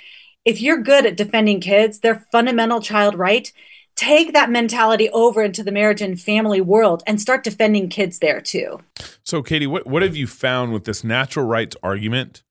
[0.45, 3.53] if you're good at defending kids, their fundamental child right,
[3.97, 8.41] take that mentality over into the marriage and family world and start defending kids there
[8.41, 8.81] too.
[9.23, 12.43] So, Katie, what what have you found with this natural rights argument?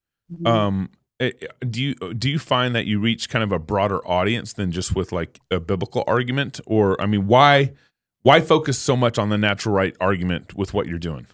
[0.46, 1.32] Um, eh,
[1.68, 4.94] do you do you find that you reach kind of a broader audience than just
[4.94, 7.72] with like a biblical argument, or I mean, why
[8.22, 11.26] why focus so much on the natural right argument with what you're doing?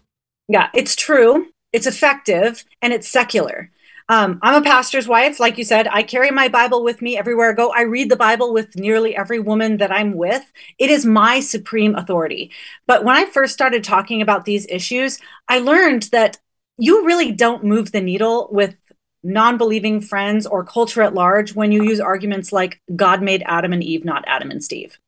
[0.48, 1.48] Yeah, it's true.
[1.72, 3.70] It's effective and it's secular.
[4.10, 5.38] Um, I'm a pastor's wife.
[5.38, 7.70] Like you said, I carry my Bible with me everywhere I go.
[7.70, 10.50] I read the Bible with nearly every woman that I'm with.
[10.78, 12.50] It is my supreme authority.
[12.86, 16.38] But when I first started talking about these issues, I learned that
[16.78, 18.76] you really don't move the needle with
[19.22, 23.74] non believing friends or culture at large when you use arguments like God made Adam
[23.74, 24.98] and Eve, not Adam and Steve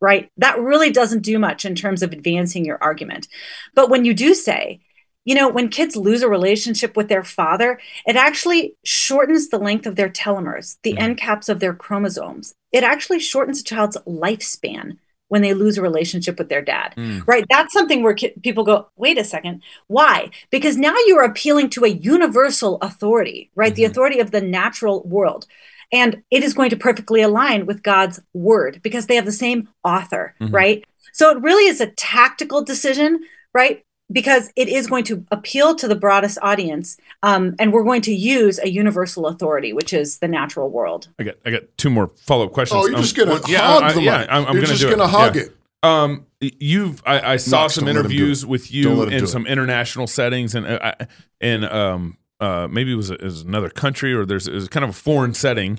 [0.00, 0.30] right?
[0.36, 3.26] That really doesn't do much in terms of advancing your argument.
[3.74, 4.80] But when you do say,
[5.24, 9.86] you know, when kids lose a relationship with their father, it actually shortens the length
[9.86, 11.02] of their telomeres, the mm-hmm.
[11.02, 12.54] end caps of their chromosomes.
[12.72, 17.26] It actually shortens a child's lifespan when they lose a relationship with their dad, mm.
[17.26, 17.46] right?
[17.48, 20.30] That's something where ki- people go, wait a second, why?
[20.50, 23.74] Because now you're appealing to a universal authority, right?
[23.74, 23.90] The mm-hmm.
[23.90, 25.46] authority of the natural world.
[25.90, 29.68] And it is going to perfectly align with God's word because they have the same
[29.82, 30.54] author, mm-hmm.
[30.54, 30.84] right?
[31.12, 33.20] So it really is a tactical decision,
[33.54, 33.82] right?
[34.14, 36.96] Because it is going to appeal to the broadest audience.
[37.22, 41.08] Um, and we're going to use a universal authority, which is the natural world.
[41.18, 42.80] I got I got two more follow up questions.
[42.82, 44.28] Oh, you're Um, just gonna one- yeah, hog I- the yeah, mic.
[44.30, 45.10] I'm, I'm You're gonna just gonna it.
[45.10, 45.42] hog Yeah.
[45.42, 45.56] it.
[45.82, 49.04] Um, you've I, I saw Knox, some don't let him do interviews with you let
[49.04, 49.26] him do in it.
[49.26, 50.94] some international settings and uh,
[51.42, 54.84] and um uh maybe it was, it was another country or there's it was kind
[54.84, 55.78] of a foreign setting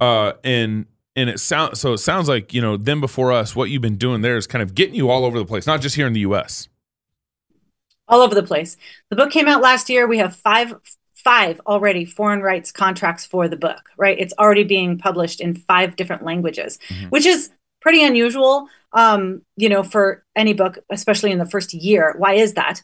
[0.00, 0.84] uh and
[1.16, 3.96] and it sounds so it sounds like you know them before us what you've been
[3.96, 6.12] doing there is kind of getting you all over the place not just here in
[6.12, 6.68] the U.S.
[8.08, 8.76] all over the place.
[9.10, 10.06] The book came out last year.
[10.06, 10.74] We have five
[11.14, 14.16] five already foreign rights contracts for the book, right?
[14.18, 16.78] It's already being published in five different languages,
[17.10, 22.14] which is pretty unusual um, you know, for any book, especially in the first year.
[22.18, 22.82] Why is that?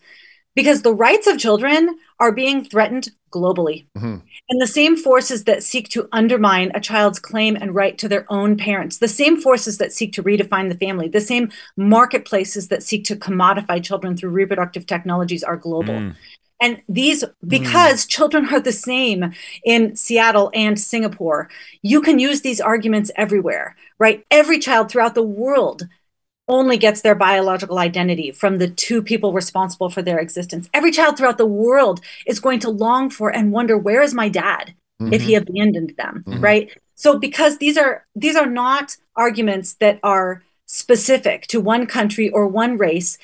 [0.55, 3.87] Because the rights of children are being threatened globally.
[3.97, 4.23] Mhm.
[4.51, 8.27] And the same forces that seek to undermine a child's claim and right to their
[8.29, 12.83] own parents, the same forces that seek to redefine the family, the same marketplaces that
[12.83, 15.95] seek to commodify children through reproductive technologies are global.
[15.95, 16.15] Mm.
[16.61, 19.33] And these, because children are the same
[19.65, 21.49] in Seattle and Singapore,
[21.83, 24.25] you can use these arguments everywhere, right?
[24.31, 25.89] Every child throughout the world
[26.49, 30.69] only gets their biological identity from the two people responsible for their existence.
[30.75, 34.29] Every child throughout the world is going to long for and wonder, where is my
[34.29, 34.75] dad
[35.11, 36.71] if he abandoned them, right?
[36.95, 42.47] So because these are these are not arguments that are specific to one country or
[42.47, 43.19] one race,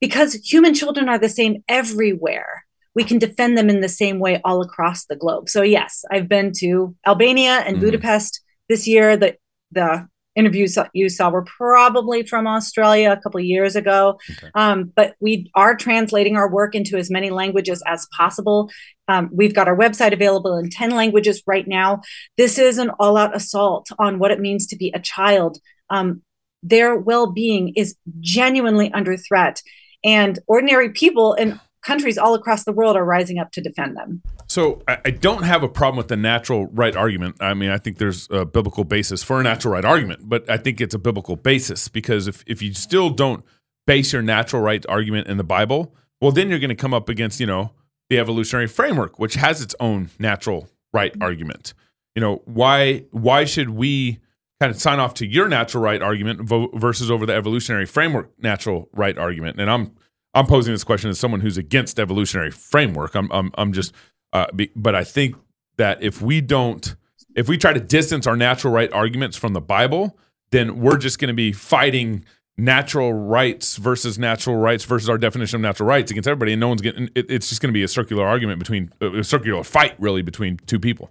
[0.00, 2.64] because human children are the same everywhere.
[2.94, 5.48] We can defend them in the same way all across the globe.
[5.48, 7.80] So yes, I've been to Albania and Mhm.
[7.80, 9.16] Budapest this year.
[9.16, 9.36] The
[9.72, 14.18] the interviews you saw were probably from Australia a couple of years ago.
[14.54, 18.70] Um, but we are translating our work into as many languages as possible.
[19.08, 22.02] Um, we've got our website available in 10 languages right now.
[22.36, 25.58] This is an all out assault on what it means to be a child.
[25.90, 26.22] Um,
[26.62, 29.62] their well being is genuinely under threat.
[30.04, 34.20] And ordinary people in countries all across the world are rising up to defend them.
[34.48, 37.36] So I, don't have a problem with the natural right argument.
[37.40, 40.56] I mean, I think there's a biblical basis for a natural right argument, but I
[40.56, 43.44] think it's a biblical basis because if, if you still don't
[43.86, 47.08] base your natural right argument in the Bible, well, then you're going to come up
[47.08, 47.72] against, you know,
[48.10, 51.22] the evolutionary framework, which has its own natural right mm-hmm.
[51.22, 51.74] argument.
[52.14, 54.20] You know, why why should we
[54.58, 58.30] kind of sign off to your natural right argument vo- versus over the evolutionary framework
[58.38, 59.60] natural right argument?
[59.60, 59.92] And I'm
[60.36, 63.14] I'm posing this question as someone who's against evolutionary framework.
[63.14, 63.92] I'm I'm I'm just
[64.32, 65.34] uh, be, but I think
[65.78, 66.94] that if we don't,
[67.34, 70.18] if we try to distance our natural right arguments from the Bible,
[70.50, 72.24] then we're just going to be fighting
[72.58, 76.68] natural rights versus natural rights versus our definition of natural rights against everybody, and no
[76.68, 77.08] one's getting.
[77.14, 80.58] It, it's just going to be a circular argument between a circular fight, really, between
[80.66, 81.10] two people.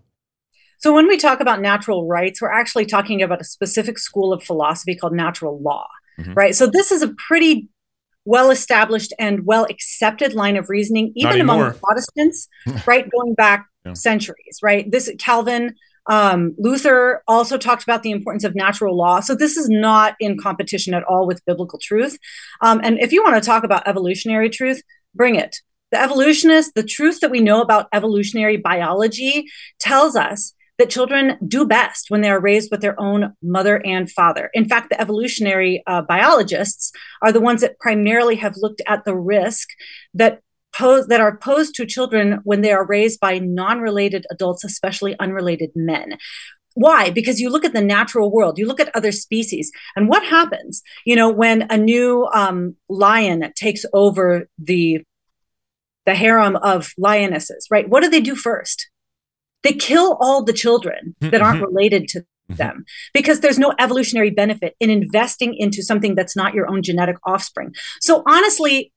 [0.77, 4.43] So when we talk about natural rights, we're actually talking about a specific school of
[4.43, 5.87] philosophy called natural law,
[6.19, 6.35] Mhm.
[6.35, 6.55] right?
[6.55, 7.69] So this is a pretty
[8.25, 11.73] well established and well accepted line of reasoning, even among.
[11.75, 12.47] Protestants,
[12.87, 13.09] right?
[13.09, 13.93] Going back Yeah.
[13.93, 14.89] centuries, right?
[14.89, 15.75] This Calvin,
[16.07, 19.19] um, Luther also talked about the importance of natural law.
[19.19, 22.17] So this is not in competition at all with biblical truth.
[22.61, 24.81] Um, and if you want to talk about evolutionary truth,
[25.15, 25.57] bring it.
[25.91, 29.45] The evolutionist, the truth that we know about evolutionary biology
[29.79, 34.11] tells us that children do best when they are raised with their own mother and
[34.11, 34.49] father.
[34.53, 39.15] In fact, the evolutionary uh, biologists are the ones that primarily have looked at the
[39.15, 39.69] risk
[40.13, 40.41] that
[40.75, 45.71] pose that are posed to children when they are raised by non-related adults, especially unrelated
[45.75, 46.17] men.
[46.73, 47.09] Why?
[47.09, 50.83] Because you look at the natural world, you look at other species, and what happens?
[51.05, 55.03] You know, when a new um, lion takes over the
[56.05, 57.89] the harem of lionesses, right?
[57.89, 58.89] What do they do first?
[59.65, 64.75] They kill all the children that aren't related to them because there's no evolutionary benefit
[64.79, 67.73] in investing into something that's not your own genetic offspring.
[67.99, 68.93] So honestly,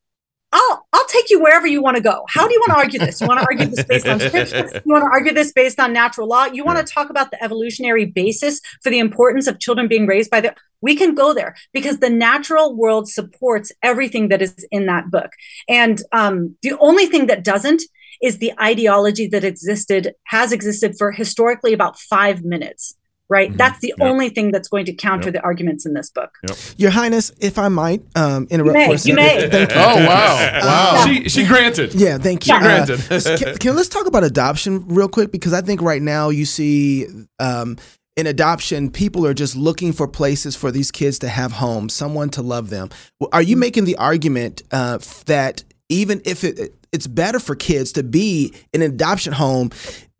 [0.52, 2.24] I'll I'll take you wherever you want to go.
[2.28, 3.20] How do you want to argue this?
[3.20, 4.82] You want to argue this based on scripture?
[4.84, 6.44] You want to argue this based on natural law?
[6.46, 10.30] You want to talk about the evolutionary basis for the importance of children being raised
[10.30, 14.86] by their we can go there because the natural world supports everything that is in
[14.86, 15.32] that book.
[15.68, 17.82] And um, the only thing that doesn't
[18.22, 22.94] is the ideology that existed, has existed for historically about five minutes,
[23.28, 23.56] right?
[23.56, 24.08] That's the Yep.
[24.08, 25.34] only thing that's going to counter Yep.
[25.34, 26.30] the arguments in this book.
[26.76, 29.48] Your Highness, if I might um, interrupt may, for a you may.
[29.48, 29.76] Thank you.
[29.76, 31.04] Oh wow, wow.
[31.06, 31.94] She she granted.
[31.94, 32.54] Yeah, thank you.
[32.54, 33.00] She granted.
[33.38, 37.06] can, can- let's talk about adoption real quick because I think right now you see
[37.38, 37.76] um,
[38.16, 42.30] in adoption, people are just looking for places for these kids to have homes, someone
[42.30, 42.88] to love them.
[43.32, 48.02] Are you making the argument uh, that even if it it's better for kids to
[48.02, 49.70] be in an adoption home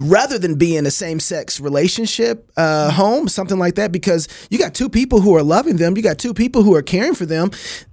[0.00, 3.90] rather than be in a same sex relationship uh, home, something like that?
[3.92, 6.82] Because you got two people who are loving them, you got two people who are
[6.82, 7.50] caring for them.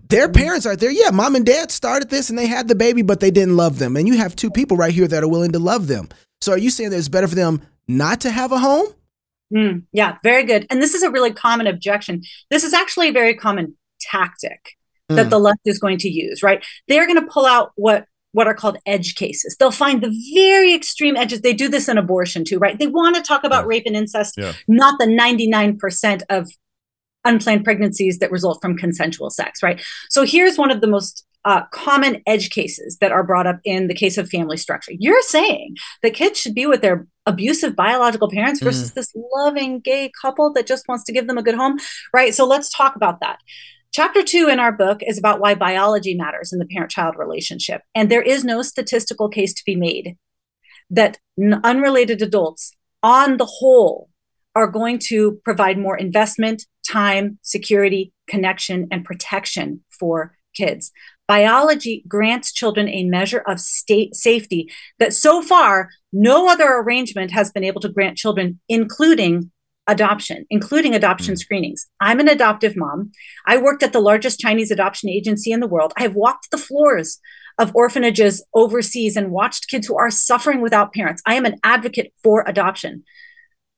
[0.09, 0.91] Their parents are there.
[0.91, 3.79] Yeah, mom and dad started this and they had the baby, but they didn't love
[3.79, 3.97] them.
[3.97, 6.09] And you have two people right here that are willing to love them.
[6.41, 8.87] So are you saying that it's better for them not to have a home?
[9.53, 10.67] Mm, yeah, very good.
[10.69, 12.21] And this is a really common objection.
[12.51, 14.75] This is actually a very common tactic
[15.09, 15.29] that Mm.
[15.29, 16.63] the left is going to use, right?
[16.87, 19.55] They're going to pull out what what are called edge cases.
[19.57, 21.41] They'll find the very extreme edges.
[21.41, 22.77] They do this in abortion too, right?
[22.77, 24.53] They want to talk about rape and incest, Yeah.
[24.67, 26.49] not the 99% of
[27.23, 29.81] unplanned pregnancies that result from consensual sex, right?
[30.09, 33.87] So here's one of the most uh, common edge cases that are brought up in
[33.87, 34.91] the case of family structure.
[34.97, 40.11] You're saying that kids should be with their abusive biological parents versus this loving gay
[40.21, 41.77] couple that just wants to give them a good home,
[42.13, 42.33] right?
[42.33, 43.37] So let's talk about that.
[43.95, 47.81] Chapter two in our book is about why biology matters in the parent child relationship.
[47.95, 50.17] And there is no statistical case to be made
[50.89, 51.17] that
[51.63, 54.09] unrelated adults, on the whole,
[54.53, 60.91] are going to provide more investment, time, security, connection, and protection for kids.
[61.25, 67.49] Biology grants children a measure of state safety that so far no other arrangement has
[67.49, 69.51] been able to grant children, including
[69.87, 71.37] adoption, including adoption mm.
[71.37, 71.87] screenings.
[71.99, 73.11] I'm an adoptive mom.
[73.45, 75.93] I worked at the largest Chinese adoption agency in the world.
[75.97, 77.19] I have walked the floors
[77.57, 81.21] of orphanages overseas and watched kids who are suffering without parents.
[81.25, 83.03] I am an advocate for adoption.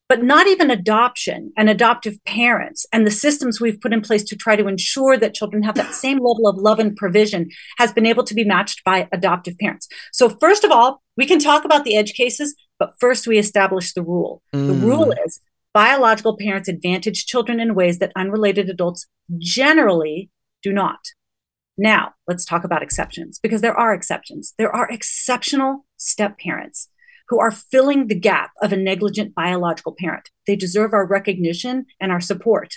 [0.09, 4.37] But not even adoption and adoptive parents and the systems we've put in place to
[4.37, 8.05] try to ensure that children have that same level of love and provision has been
[8.05, 9.89] able to be matched by adoptive parents.
[10.13, 13.91] So, first of all, we can talk about the edge cases, but first we establish
[13.91, 14.41] the rule.
[14.53, 14.81] The mm.
[14.81, 15.41] rule is
[15.77, 19.05] biological parents advantage children in ways that unrelated adults
[19.37, 20.31] generally
[20.63, 20.97] do not.
[21.77, 24.55] Now, let's talk about exceptions because there are exceptions.
[24.57, 26.89] There are exceptional step parents
[27.29, 30.31] who are filling the gap of a negligent biological parent.
[30.47, 32.73] They deserve our recognition and our support.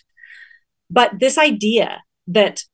[0.90, 2.64] But this idea that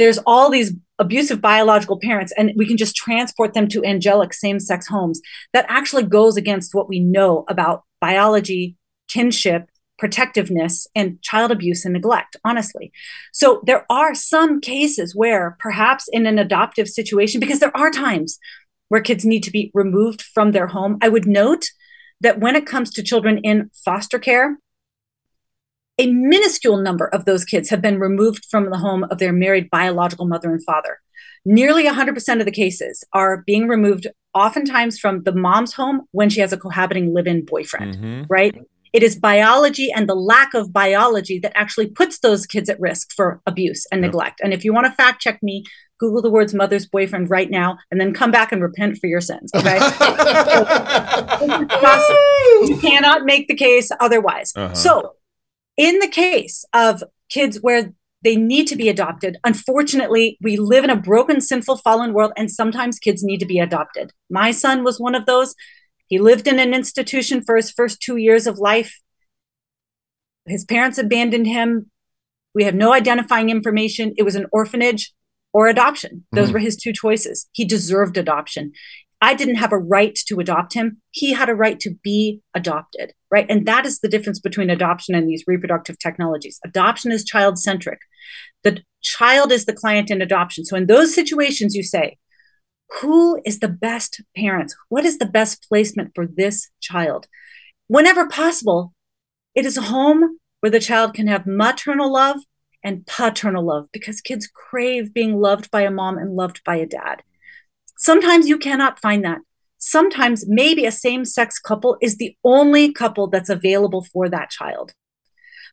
[0.00, 4.58] there's all these abusive biological parents and we can just transport them to angelic same
[4.58, 5.20] sex homes,
[5.52, 8.74] that actually goes against what we know about biology,
[9.06, 12.92] kinship, protectiveness, and child abuse and neglect, honestly.
[13.32, 18.38] So there are some cases where perhaps in an adoptive situation, because there are times
[18.88, 20.98] where kids need to be removed from their home.
[21.02, 21.66] I would note
[22.20, 24.58] that when it comes to children in foster care,
[25.98, 29.70] a minuscule number of those kids have been removed from the home of their married
[29.70, 31.00] biological mother and father.
[31.44, 36.40] Nearly 100% of the cases are being removed, oftentimes from the mom's home when she
[36.40, 38.22] has a cohabiting live in boyfriend, mm-hmm.
[38.28, 38.54] right?
[38.96, 43.12] It is biology and the lack of biology that actually puts those kids at risk
[43.14, 44.40] for abuse and neglect.
[44.42, 45.64] And if you want to fact check me,
[46.00, 49.20] Google the words mother's boyfriend right now and then come back and repent for your
[49.20, 49.50] sins.
[49.54, 49.76] Okay.
[52.68, 54.54] you cannot make the case otherwise.
[54.56, 54.74] Uh-huh.
[54.74, 55.12] So,
[55.76, 57.92] in the case of kids where
[58.24, 62.50] they need to be adopted, unfortunately, we live in a broken, sinful, fallen world, and
[62.50, 64.12] sometimes kids need to be adopted.
[64.30, 65.54] My son was one of those.
[66.06, 69.00] He lived in an institution for his first two years of life.
[70.46, 71.90] His parents abandoned him.
[72.54, 74.14] We have no identifying information.
[74.16, 75.12] It was an orphanage
[75.52, 76.24] or adoption.
[76.32, 76.54] Those mm-hmm.
[76.54, 77.48] were his two choices.
[77.52, 78.72] He deserved adoption.
[79.20, 81.00] I didn't have a right to adopt him.
[81.10, 83.46] He had a right to be adopted, right?
[83.48, 86.60] And that is the difference between adoption and these reproductive technologies.
[86.64, 88.00] Adoption is child centric.
[88.62, 90.64] The child is the client in adoption.
[90.64, 92.18] So in those situations, you say,
[93.00, 94.74] who is the best parent?
[94.88, 97.26] What is the best placement for this child?
[97.88, 98.92] Whenever possible,
[99.54, 102.38] it is a home where the child can have maternal love
[102.82, 106.86] and paternal love because kids crave being loved by a mom and loved by a
[106.86, 107.22] dad.
[107.98, 109.40] Sometimes you cannot find that.
[109.78, 114.92] Sometimes maybe a same sex couple is the only couple that's available for that child.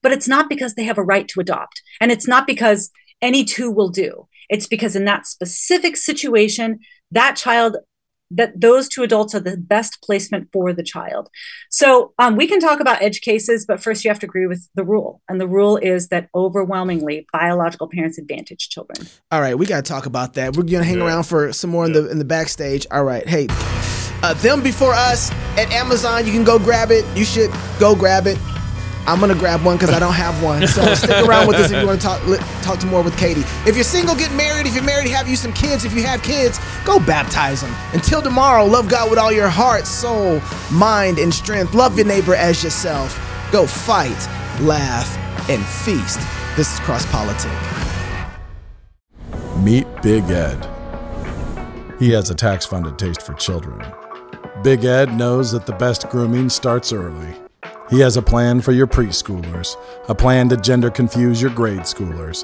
[0.02, 1.82] But it's not because they have a right to adopt.
[2.02, 4.28] And it's not because any two will do.
[4.50, 6.80] It's because in that specific situation,
[7.14, 7.78] that child
[8.36, 11.30] that those two adults are the best placement for the child.
[11.70, 14.68] So um, we can talk about edge cases, but first you have to agree with
[14.76, 15.22] the rule.
[15.30, 19.08] And the rule is that overwhelmingly biological parents advantage children.
[19.32, 20.58] All right, we got to talk about that.
[20.58, 22.88] We're gonna hang around for some more in the in the backstage.
[22.92, 23.48] All right, hey,
[24.24, 26.26] uh, them before us at Amazon.
[26.26, 27.06] You can go grab it.
[27.16, 28.38] You should go grab it.
[29.06, 30.66] I'm gonna grab one because I don't have one.
[30.68, 33.18] So stick around with us if you want to talk li- talk to more with
[33.18, 33.42] Katy.
[33.68, 34.66] If you're single, get married.
[34.66, 35.84] If you're married, have you some kids.
[35.86, 37.74] If you have kids, go baptize them.
[37.94, 41.74] Until tomorrow, love God with all your heart, soul, mind, and strength.
[41.74, 43.20] Love your neighbor as yourself.
[43.52, 44.28] Go fight,
[44.62, 45.18] laugh,
[45.50, 46.20] and feast.
[46.56, 47.52] This is Cross Politic.
[49.58, 50.70] Meet Big Ed.
[52.00, 53.82] He has a tax funded taste for children.
[54.64, 57.43] Big Ed knows that the best grooming starts early.
[57.94, 59.78] He has a plan for your preschoolers,
[60.10, 62.44] a plan to gender confuse your grade schoolers.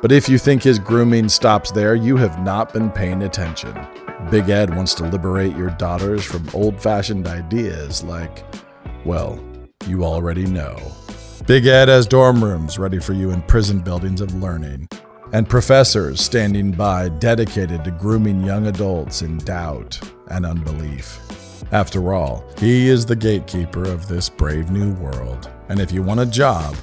[0.00, 3.78] But if you think his grooming stops there, you have not been paying attention.
[4.30, 8.42] Big Ed wants to liberate your daughters from old fashioned ideas like,
[9.04, 9.38] well,
[9.86, 10.80] you already know.
[11.46, 14.88] Big Ed has dorm rooms ready for you in prison buildings of learning,
[15.32, 21.20] and professors standing by dedicated to grooming young adults in doubt and unbelief.
[21.72, 26.20] After all, he is the gatekeeper of this brave new world, and if you want
[26.20, 26.74] a job,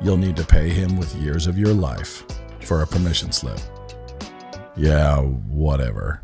[0.00, 2.24] you'll need to pay him with years of your life
[2.62, 3.60] for a permission slip.
[4.76, 6.22] Yeah, whatever.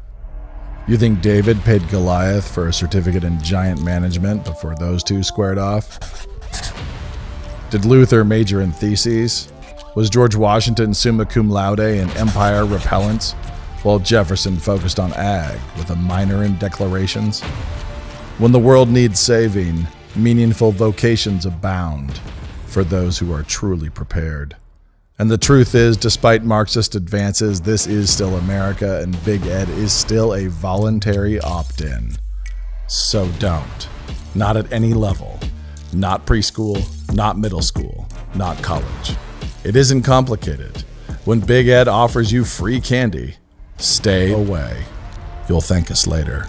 [0.87, 5.59] You think David paid Goliath for a certificate in giant management before those two squared
[5.59, 6.27] off?
[7.69, 9.53] Did Luther major in theses?
[9.99, 13.33] Was George Washington summa cum laude in empire repellents,
[13.83, 17.41] while Jefferson focused on ag with a minor in declarations?
[18.39, 22.21] When the world needs saving, meaningful vocations abound
[22.67, 24.55] for those who are truly prepared.
[25.19, 29.93] And the truth is, despite Marxist advances, this is still America, and Big Ed is
[29.93, 32.13] still a voluntary opt in.
[32.87, 33.89] So don't.
[34.37, 35.41] Not at any level.
[35.93, 39.17] Not preschool, not middle school, not college.
[39.65, 40.85] It isn't complicated.
[41.25, 43.37] When Big Ed offers you free candy,
[43.77, 44.85] stay away.
[45.49, 46.49] You'll thank us later.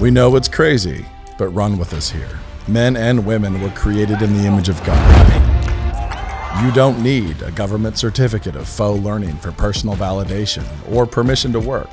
[0.00, 1.04] We know it's crazy,
[1.36, 2.38] but run with us here.
[2.66, 6.64] Men and women were created in the image of God.
[6.64, 11.60] You don't need a government certificate of faux learning for personal validation or permission to
[11.60, 11.90] work.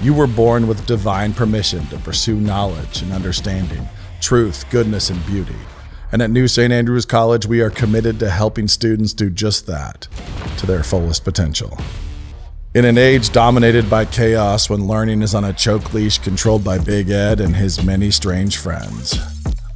[0.00, 3.86] You were born with divine permission to pursue knowledge and understanding,
[4.20, 5.54] truth, goodness, and beauty.
[6.10, 6.72] And at New St.
[6.72, 10.08] Andrews College, we are committed to helping students do just that
[10.56, 11.78] to their fullest potential.
[12.74, 16.78] In an age dominated by chaos when learning is on a choke leash controlled by
[16.78, 19.18] Big Ed and his many strange friends,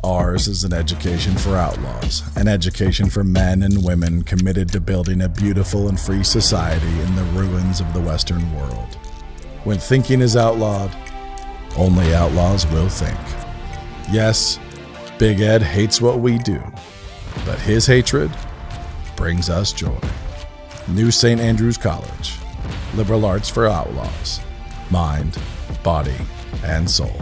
[0.04, 5.22] ours is an education for outlaws, an education for men and women committed to building
[5.22, 8.94] a beautiful and free society in the ruins of the Western world.
[9.64, 10.94] When thinking is outlawed,
[11.76, 13.18] only outlaws will think.
[14.10, 14.58] Yes,
[15.22, 16.60] Big Ed hates what we do,
[17.46, 18.28] but his hatred
[19.14, 20.00] brings us joy.
[20.88, 21.40] New St.
[21.40, 22.38] Andrews College,
[22.96, 24.40] liberal arts for outlaws,
[24.90, 25.38] mind,
[25.84, 26.16] body,
[26.64, 27.20] and soul.